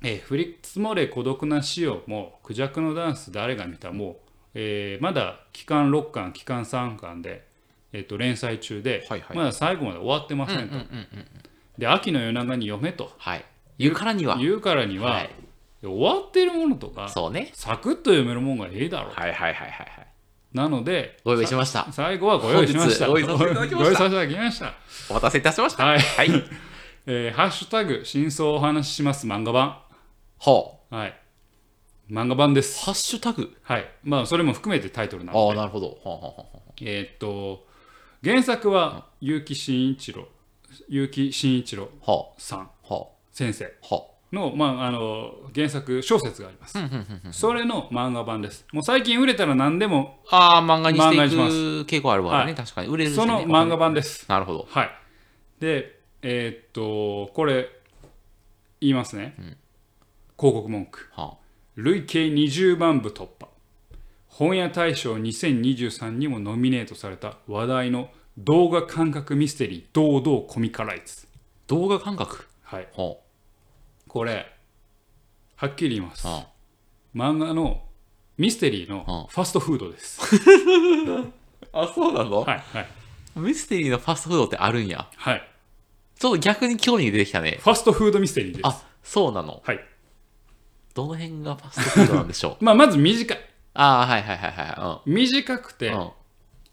[0.02, 4.20] えー降り積もれ孤独な死を」も「クジャクのダンス誰が見た」も、
[4.52, 7.46] えーまだ期間6巻期間3巻で、
[7.94, 9.36] えー、と連載中で、はいはい。
[9.38, 10.74] まだ最後まで終わってませんと。
[11.78, 13.10] で秋の夜長に読めと。
[13.16, 13.44] はい。
[13.78, 14.36] 言うからには。
[14.36, 15.30] 言うからには、はい
[15.88, 17.50] 終わってるものとかそうね。
[17.54, 19.10] サクッと読めるもんがええだろ。
[19.10, 20.06] う、はいはいはいはいはい。
[20.52, 21.90] なのでご用意しました。
[21.92, 23.08] 最後はご用意しました。
[23.08, 23.64] ご用意させていた
[24.10, 24.74] だきました。
[25.10, 25.84] お待たせいたしました。
[25.84, 25.98] はい。
[25.98, 26.30] はい。
[27.06, 29.78] えーハッシュタグ真相をお話しします漫画版。
[30.38, 30.94] ほう。
[30.94, 31.14] はい。
[32.10, 32.84] 漫画版です。
[32.84, 33.56] ハッシュタグ？
[33.62, 33.88] はい。
[34.04, 35.52] まあそれも含めてタイトルなあので。
[35.52, 35.88] あなるほど。
[35.88, 36.72] ほうほうほうほう。
[36.82, 37.66] えーっと
[38.22, 40.28] 原作は結城真一郎
[40.88, 42.70] 結城真一郎ほさん
[43.32, 43.64] 先生。
[43.64, 43.74] う。
[43.82, 46.78] ほの,、まあ、あの原作小説があります、
[47.30, 48.66] それの漫画版です。
[48.72, 52.44] もう最近売れたら何でもああ、漫画にしていく傾向あるわね。
[52.44, 52.54] はい。
[52.54, 52.88] 確かに。
[52.88, 54.28] 売れるしそねの漫画版です。
[54.28, 54.66] なるほど。
[54.68, 54.90] はい。
[55.60, 57.68] でえーっとこれ
[58.80, 59.34] 言いますね、
[60.38, 61.08] 広告文句。
[61.12, 61.34] は
[61.76, 63.48] 累計20万部突破。
[64.26, 71.26] 本屋大賞2023にもノミネートされた話題の動画感覚ミステリー堂々コミカライズ。
[71.68, 72.46] 動画感覚？
[72.62, 72.88] はい。
[72.96, 73.16] は
[74.14, 74.46] これ
[75.56, 76.46] はっきり言いますあは
[77.16, 77.82] 漫画の
[78.38, 80.20] ミステリーのうんファストフードです
[81.72, 81.82] あ。
[81.82, 82.42] あ、そうなの？
[82.42, 82.88] はいはい
[83.34, 85.08] ミステリーのファストフードってあるんや。
[85.16, 85.42] はい
[86.16, 87.58] ちょっと逆に興味出てきたね。
[87.60, 89.60] ファストフードミステリーですあ、そうなの？
[89.66, 89.80] はい
[90.94, 92.62] どの辺がファストフードなんでしょう？
[92.64, 93.38] まあまず短い
[93.74, 95.88] ああ、はいはいはいは短くてい。
[95.88, 95.98] うん。
[95.98, 96.10] うん。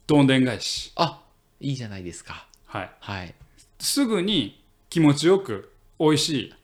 [0.06, 1.19] どんでん返しあ、
[1.60, 2.45] いいじゃないですか。
[2.67, 3.34] はいはい。
[3.80, 6.61] すぐに気持ちよく美味しいえ、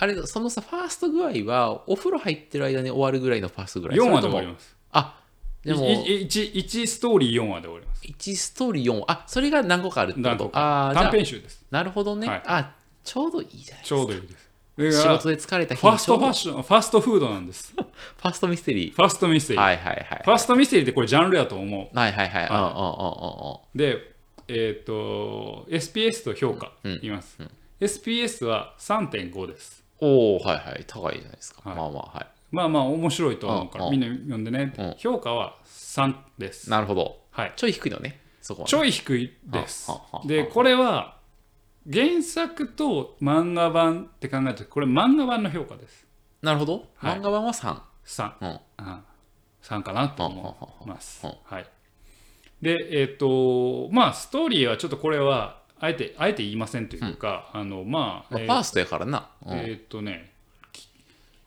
[0.00, 3.98] あれ、そのさ、ファースト具合は、お風呂入ってる間に終わるぐらいのファーストぐらい。
[3.98, 4.76] 4話で終わります。
[4.92, 5.20] あ、
[5.64, 8.04] でも、1, 1ストーリー4話で終わります。
[8.06, 10.28] 1ストーリー4、あ、それが何個かあるってこと？
[10.28, 10.88] 何個か。
[10.90, 11.64] あ短あ、編集です。
[11.70, 12.28] なるほどね。
[12.28, 12.42] はい。
[12.46, 14.48] あ、ちょうどいいじゃないちょうどいいです。
[14.78, 17.74] だ仕事で疲れた日ファストファッシションファストフードなんです。
[17.74, 19.56] ファストミステリファストミステー。
[19.56, 20.22] リー、はいはいはい。
[20.24, 21.98] ファストミステリーってこれジャンルやと思う。
[21.98, 22.48] はいはいはい。
[22.48, 23.76] うんうんうんうんうん。
[23.76, 24.14] で
[24.46, 27.38] えっ、と SPS と評価います、
[27.80, 30.84] SPS は3.5ですおおはいはい。
[30.86, 31.62] 高いじゃないですか。
[31.68, 32.26] はいまあまあはい。
[32.50, 37.20] まあまあ面白いと思うからうんみんな読んでね、うん評価は3ですなるほど。
[37.30, 38.20] はいちょい低いのね。
[38.40, 38.70] そこはね。
[38.70, 41.18] ちょい低いですははははでこれは
[41.90, 46.06] 原作と漫画版って考えるとこれ漫画版の評価です
[46.42, 46.84] なるほど。
[46.96, 47.80] はい漫画版は3。
[48.04, 48.60] 3うん。
[48.78, 49.02] あ
[49.62, 51.26] 3かなと思います。
[51.26, 51.66] ははい、
[52.62, 59.28] で、えっ、と、まあ、ストーリーはちょっとこれは、あえて、あえて言いませんというか、あの、まあ、まあ、えファーストやからな。
[59.46, 60.32] うんえっ、とね、
[60.72, 60.88] き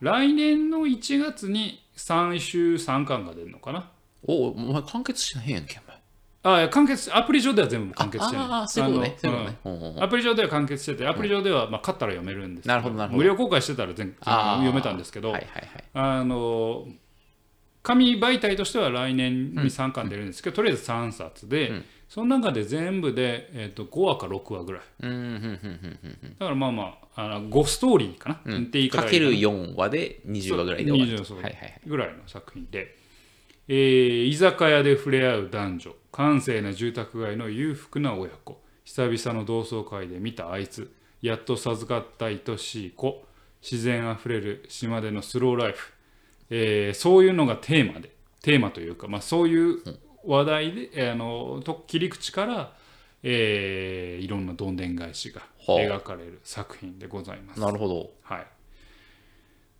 [0.00, 3.90] 来年の1月に3週3巻が出るのかな。
[4.24, 6.64] おお前完結しないやんけ、お前。
[6.64, 8.42] あ完結、アプリ上では全部完結してる。
[8.42, 9.16] ああ、そういうことね。
[9.18, 9.76] そういうあのことね。
[9.78, 15.84] うんうんうんアプリ上では完結してて、アプリ上では、まあ、買ったら読めるんですけなるほどなるほど無料公開してたら全読めたんですけど、はいはいはい。
[15.94, 16.86] あの
[17.82, 24.82] 紙媒体としては来年に3巻出るんですけど、とりあえず3冊で、うんその中で全部で、えー、と5話か6話ぐらい。
[25.00, 28.62] だからまあまああの5ストーリーかな、うん。
[28.64, 31.24] って言い方かけるがいいか4話で20話ぐらいで終わると。
[31.24, 31.38] そう。
[31.38, 31.80] 20はいはい。
[31.86, 32.98] ぐらいの作品で、
[33.66, 35.94] えー居酒屋で触れ合う男女。
[36.12, 38.60] 閑静な住宅街の裕福な親子。
[38.84, 40.92] 久々の同窓会で見たあいつ。
[41.22, 43.24] やっと授かった愛しい子。
[43.62, 45.94] 自然あふれる島でのスローライフ、
[46.50, 48.10] えーそういうのがテーマで。
[48.42, 49.78] テーマというか、まあ、そういう
[50.24, 52.72] 話題で、えーあのと切り口から、
[53.22, 57.60] えーいろんなどんでん返しがはあ描かれる作品でございます。
[57.60, 58.10] なるほど。
[58.22, 58.46] はい、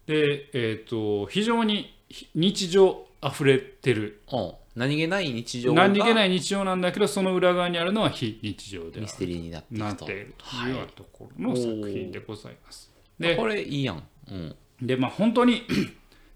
[0.07, 4.53] で、えー、と非常にひ日常あふれてるうん。
[4.75, 12.91] 何気ない日常が何気ない日常なんだけどその裏側にあるのは非日常でミステリーになってなっているというようなところの作品でございます。
[13.19, 14.03] でこれいいやん。
[14.31, 14.57] うん。
[14.81, 15.63] でまあ本当に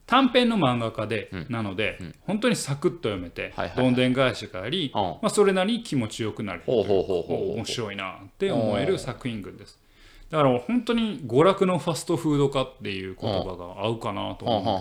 [0.07, 9.79] 短編の漫画家で、うんなので、本当にサクッと読めて、どんでん返しがあり、うんまあ、それなりに気持ちよくなる面白いなって思える作品群です。
[10.31, 14.79] だから本当に娯楽のファストフード化っていう言葉が合うかなとはあ思う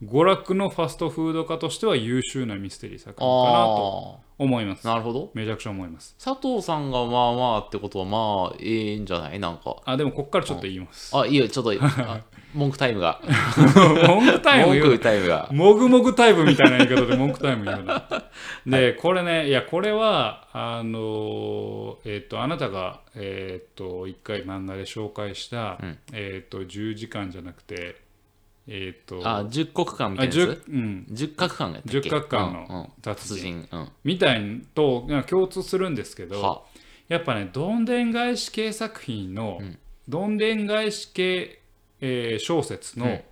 [0.00, 4.92] けど、娯楽のファストフード化としては優秀なミステリー作品かなとあ思いますあ。
[4.92, 5.30] なるほど。
[5.32, 6.14] めちゃくちゃ思います。
[6.22, 9.40] 佐藤さんがまあまあってことはまあええんじゃない？
[9.40, 9.76] なんか。
[9.86, 11.16] あ、でもこっからちょっと言います。
[11.16, 12.20] あ、いいよ、ちょっと、あ
[12.54, 13.20] 文句タイムが。
[14.06, 15.48] 文句タイム文句タイムが。
[15.52, 18.08] もぐもぐタイムみたいな言い方で文句タイム言うな。
[18.66, 27.96] で、これね、いや、これは、あの、えっ、と、あなたが、えっ、と、一回漫画で紹介した、うんえっ、と、10時間じゃなくて、
[28.66, 32.00] えっ、と、あ、十国間みたあいなや10つうん、十角間やったっけ？
[32.00, 33.76] 十角間のうんうん達達人人。
[33.76, 33.88] うん。
[34.04, 36.62] みたいのと共通するんですけど、は。
[37.08, 41.62] やっぱね、どんでん返し系作品の、うんどんでん返し系、
[42.06, 43.22] えー小説うんの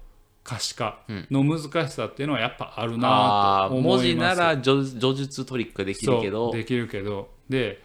[0.42, 4.04] 可視化うんの難しさっていうのはやっぱあるなと思います。
[4.04, 7.82] 文字なら叙叙述トリックができるけどそう、できるけどで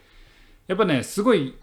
[0.66, 1.54] やっぱねすごい、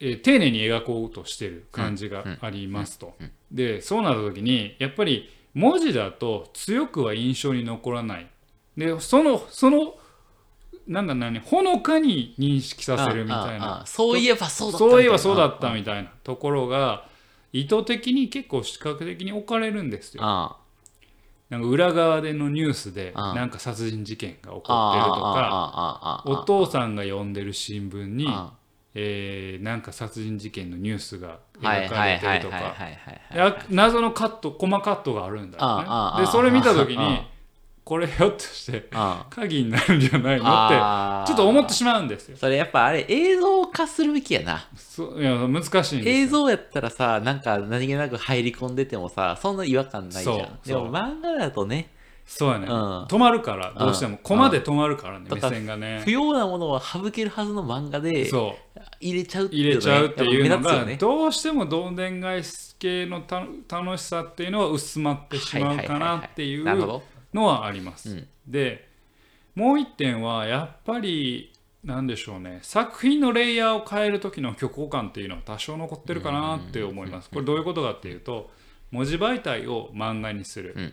[0.00, 3.14] えー丁寧に描こうとしてる感じがありますと。
[3.50, 8.26] でそうなった時にやっぱり文字だと強くは印象に残らない。
[8.76, 9.94] でそのその
[10.88, 14.96] なんか何ほのかに認識させるみたいああなあそういえばそうだったみたいな。
[14.96, 17.06] そういえばそうだったみたいなところが
[17.52, 20.22] 意図的に結構視覚的に置かれるんですよ。
[20.24, 20.56] あ
[21.50, 23.34] なんか裏側でのニュースでああ。
[23.34, 26.30] なんか殺人事件が起こってるとあああかああああ。
[26.30, 28.54] お父さんが読んでる新聞にあ
[28.94, 32.74] えーなんか殺人事件のニュースがはい描かれてるとか。
[33.68, 37.31] 謎のカットコマカットがあるんだよああああねでそれ見た時にああ
[37.84, 42.36] これひょっとしてあ鍵になるんじゃないのってちょっと思ってしまうんですよ。
[42.36, 44.68] それやっぱあれ映像化するべきやな。
[44.76, 50.58] そういや難しい映像やったらさなんか何気なく入り込んでてもさそんな違和感ないじゃん。
[50.64, 51.90] でも漫画だとね。
[52.24, 53.04] そうやね、うん。
[53.06, 54.16] 止まるからどうしても。
[54.22, 56.02] コマで止まるからね、目だから線がね。
[56.04, 58.30] 不要なものは省けるはずの漫画で
[59.00, 60.96] 入れちゃうっていうのね入れちゃうっていうのがね。
[60.96, 67.02] どうしてもどんでん返し系のた楽しさっていうのは薄まってしまうかなっていうなるほど
[67.34, 68.10] のはあります。
[68.10, 68.28] うん。
[68.46, 68.88] で
[69.54, 71.52] もう一点はやっぱり
[71.84, 72.60] なんでしょうね。
[72.62, 77.30] 作品のレイヤーを変える時の虚構感っていうのは多少残ってるかなって思います。
[77.30, 78.50] これどういうことかっていうと
[78.90, 80.92] 文字媒体を漫画にする、うん。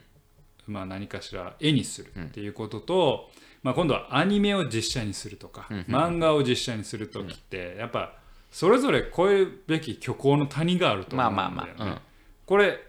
[0.67, 3.29] まあ、何かしら絵にするっていうことと、
[3.63, 8.13] まあ、今度はアニメを実写にするとか、漫画を実写にする時ってやっぱ
[8.51, 11.97] それぞれ超えるべき虚構の谷があると思うんだよね。
[12.45, 12.79] これ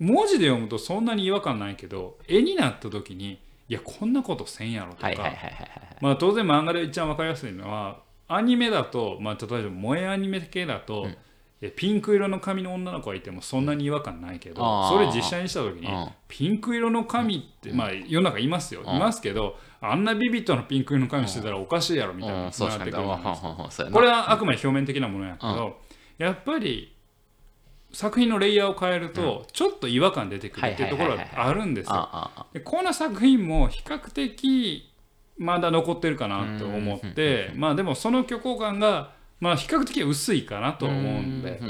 [0.00, 5.12] 文字で読むとそんなに違和感ないけど絵になった時にいやこんなことせんやろとか、
[6.00, 11.08] まあ、当然漫画で一番分かりやすいのはアニメだと、まあ、例えば萌えアニメ系だと、
[11.60, 14.94] えピンク色の髪の女の子がいてもそんなに違和感ないけど、あー。
[14.94, 16.08] それ実写にした時に、うん。
[16.28, 22.56] ピンク色の髪って、まあ世の中いますよ、いますけどあんなビビットなピンク色の髪してたらおかしいやろみたいな、って
[23.92, 25.76] これはあくまで表面的なものやけど、
[26.16, 26.94] やっぱり
[27.92, 32.30] 作品のレイヤーを変えると、ちょっと違和感出てくるっていうところがあるんですよ。
[32.52, 34.90] でこの作品も比較的
[35.38, 41.60] まだ残ってるかなと思ってまあでもその虚構感がまあ比較的薄いかなと思うんで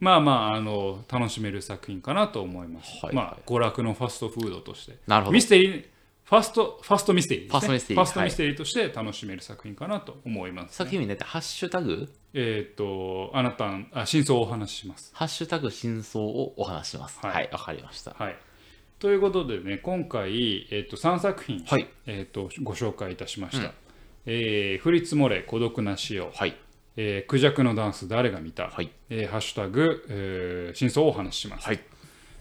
[0.00, 3.04] まあまああの楽しめる作品かなと思います。
[3.04, 3.14] はい。
[3.14, 4.96] まあ娯楽のファストフードとして。
[5.06, 5.34] なるほど。
[5.34, 5.84] ミステリー
[6.28, 7.48] ファストファストミステリーね。
[7.50, 8.02] ファストミステリー。
[8.04, 12.06] ファストミステリーとして楽しめる作品かなと思います、作品名ってハッシュタグ？
[12.34, 15.10] えっ、とあなたあ真相をお話しします。
[15.14, 17.18] ハッシュタグ真相をお話しします。
[17.22, 17.34] はい。
[17.34, 18.14] はいわかりました。
[18.18, 18.36] はい、
[18.98, 21.88] ということでね今回、えー、と3作品、はい。
[22.04, 23.72] えー、とご紹介いたしました
[24.26, 26.54] 「えー降り積もれ孤独な死を」はい。
[26.96, 28.90] えークジャクのダンス誰が見た」はい。
[29.08, 31.80] えーハッシュタグ、えー真相をお話しします」はい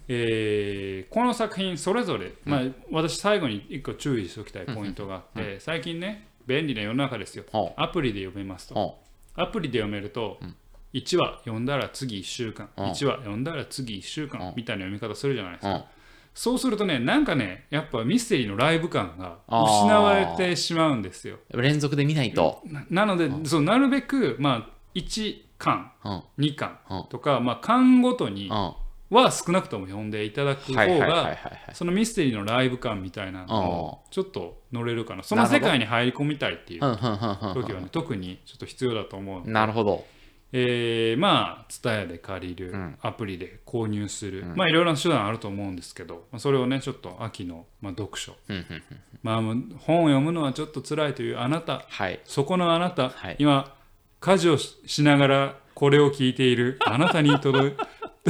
[0.07, 7.43] えーこの作品それぞれ、まあ、私最後に1個注意しておきたいポイントがあって、最近ね便利な世の中ですよ。
[7.51, 8.75] ほアプリで読めますと。
[8.75, 9.03] ほ
[9.35, 10.39] アプリで読めると、
[10.93, 12.85] 1話読んだら次1週間、うん。
[12.85, 14.53] 1話読んだら次1週間、うん。
[14.55, 15.83] みたいな読み方するじゃないですか、うん。
[16.33, 21.37] そうするとねなんかねやっぱミステリーのライブ感が失われてしまうんですよ。
[21.51, 22.61] う連続で見ないと。
[22.65, 26.23] ななので、そうなるべく、まあ、1巻うん。
[26.39, 27.03] 2巻うん。
[27.09, 28.73] とか、まあ、巻ごとにうん
[29.09, 31.37] はは少なくとも読んでいただく方がい
[31.73, 35.23] そのミステリーのライブ感みたいなのをちょっと乗れるかな。
[35.23, 39.51] その世界に入り込みたいっていううんうんうんうん時はね特にちょっと必要だと思うので。
[39.51, 40.05] なるほど。
[40.53, 42.97] えーまあ TSUTAYA で借りる、ん。
[43.01, 48.83] アプリで購入する、まあいろいろな手段あると思うんですけど、まあ、それをねちょっと秋の、まあ、読書、うんうんうん
[49.23, 49.35] まあ、
[49.79, 51.85] 本を読むのはちょっと辛いというあなた。
[51.87, 52.21] はい。
[52.23, 53.35] そこのあなた、はい。
[53.39, 53.73] 今
[54.19, 57.73] 家事をししながらこれを聞いているあなたに届い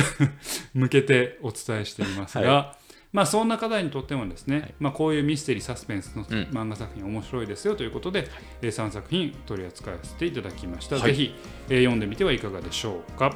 [0.74, 2.78] 向けてお伝えしていますが、
[3.12, 8.28] まあそんな方にとってもですね、まあ、こういうミステリーサスペンスの漫画作品面白いですよということで、
[8.62, 11.06] えー3作品取り扱わせていただきました、はい。
[11.06, 11.36] ぜひ、
[11.70, 13.36] えー読んでみてはいかがでしょうか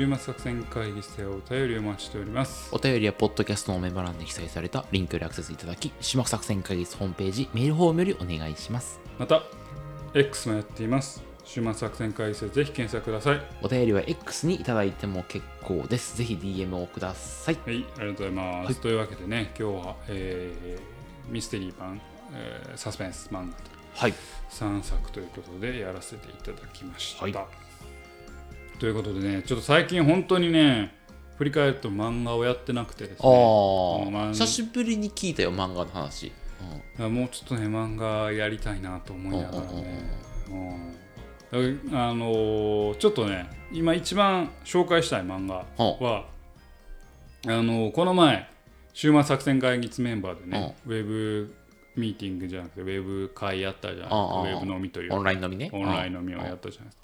[0.00, 2.74] 週末作戦会議室でお便りをお待ちしております。
[2.74, 8.98] お便りはポッドキャストのメンバー欄に記載されたリンクよりアクセスいただき島作戦会議室ホームページメールフォームよりお願いします。
[9.18, 9.42] また
[10.14, 11.22] X もやっています。
[11.44, 13.42] 週末作戦会議室でぜひ検索ください。
[13.60, 16.16] お便りは X にいただいても結構です。
[16.16, 17.58] ぜひ DM をください。
[17.66, 18.80] はい、ありがとうございます。
[18.80, 22.00] というわけでね、今日は、えーミステリー版、
[22.32, 23.62] えーサスペンス漫画と。
[23.96, 24.14] はい。
[24.48, 27.24] 3作ということでやらせていただきました。
[27.24, 27.69] はい
[28.80, 30.94] ということでね、ちょっと最近本当にね、
[31.36, 36.32] 振り返ると漫画をやってなくてですあね、あまあ久しぶりに聞いたよ漫画の話、
[36.98, 40.20] あもうちょっとね、漫画やりたいなと思いながらね。
[41.52, 41.56] あ
[42.14, 46.24] のーちょっとね、今一番紹介したい漫画は、
[47.46, 48.48] あのーこの前、
[48.94, 51.54] 週末作戦会議室メンバーでね、ウェブ
[51.96, 54.52] ミーティングじゃなくて、ウェブ会やったじゃないですか、うんうんうん。
[54.52, 55.68] ウェブ飲みというオンライン飲みね。
[55.72, 56.99] オンライン飲みをやったじゃないですか。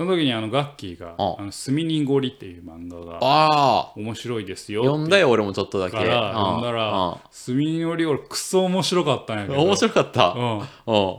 [0.00, 1.36] その時にあのガッキーが「あ。
[1.38, 5.98] あのスミニゴリ」っていう漫画があ面白いですよあ読んだよ俺もちょっとだけ。
[5.98, 10.28] から読んだうんら「スミニゴリ」俺クソ面白かったんやけどうん面白かった。
[10.30, 10.58] うん。
[10.58, 10.62] うん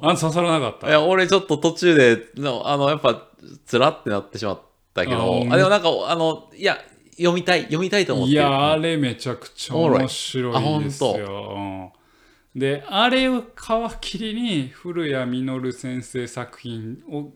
[0.02, 0.88] あんた刺さらなかった？
[0.88, 3.28] いや俺ちょっと途中でのあのやっぱ
[3.68, 4.60] つらってなってしまっ
[4.96, 5.42] たけあど。
[5.44, 5.54] うん。
[5.54, 6.76] あでもなんかあのいや
[7.18, 8.32] 読みたい読みたいと思って。
[8.32, 11.92] いやあれめちゃくちゃ面白いですよ、
[12.56, 12.60] うん。
[12.60, 13.46] であれを皮
[14.02, 17.30] 切りに古谷実先生作品を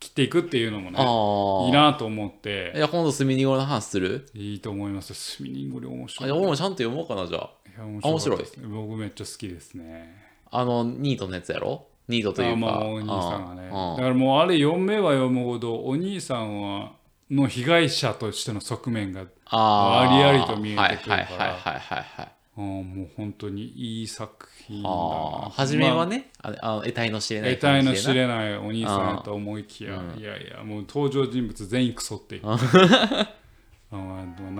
[0.00, 2.72] 切っていくっていうのもねいいなと思って。
[2.74, 4.26] いや今度スミニゴの話する？
[4.34, 5.12] いいと思います。
[5.14, 6.30] スミニンゴリ面あ白い。
[6.30, 7.50] あ俺もちゃんと読もうかなじゃあ。
[7.68, 8.38] いや面あ面白い。
[8.68, 10.16] 僕めっちゃ好きですね。
[10.50, 11.86] あのニートのやつやろ？
[12.08, 12.52] ニートというか。
[12.52, 13.68] あまあお兄さんがね。
[13.68, 16.92] だからもうあれ読めば読むほどお兄さんは
[17.30, 21.16] の被害者としての側面がありありと見えてくるから。
[21.16, 22.32] はいはいはいはいはいはい。
[22.56, 32.56] あーもう本当にいい作品だあ初めはね、ああの得体の知れない得体の知れないお兄さんやと思いきや、いやいやもう登場人物全員クソってな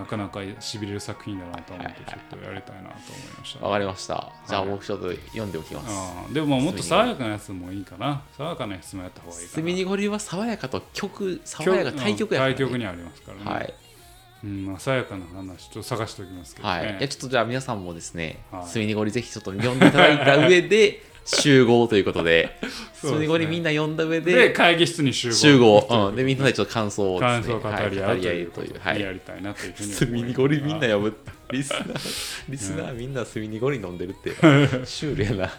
[0.06, 4.32] かなかしびれる作品だなと思ってちょっとやりたいなと思いました、わかりました。
[4.48, 5.82] じゃあ僕ちょっと読んでおきま
[6.28, 6.34] す。
[6.34, 8.24] でもまあもっと爽やかなやつもいいかな。
[8.36, 9.50] 爽やかなやつもやった方がいいかな。
[9.54, 13.72] スミニゴリは爽やかと曲爽やか対局やね、対局にありますからね、はい、
[14.42, 18.66] うんまあ、爽やかな話ちょっと探しておきますけどね、はい、いやちょっとじゃあ皆さんもですね、はい。
[18.66, 22.58] スミニゴリぜひちょっと読んでいただいた上で 集合ということで。
[22.94, 23.12] すね。
[23.12, 25.34] ミニゴリみんな読んだ上でで会議室に集合。
[25.34, 31.16] 集合、うん、でみんなでちょっと感想をですね、感想を語り合うとはいううという、はい、やりたいなというふうにスミニゴリみんなや読む
[31.52, 31.94] リスナー
[32.48, 34.30] リスナーみんなスミニゴリ飲んでるって
[34.86, 35.52] シュールやな。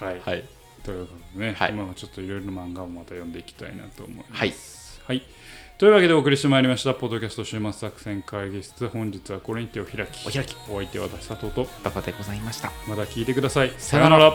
[0.00, 0.44] はい、はい。
[0.82, 1.70] ということでね、はい。
[1.70, 4.38] 今はちょっといろいろな漫画をまた読んでいきたいなと思います。
[4.38, 4.54] はい。
[5.06, 5.22] はい
[5.76, 8.88] というわけでお送りしてまいりました、ポッドキャスト週末作戦会議室。
[8.88, 10.28] 本日はこれにてお開き。
[10.28, 13.72] お開きお相手は私、佐藤と、バカでございましたまた聞いてください。
[13.76, 14.32] さよなら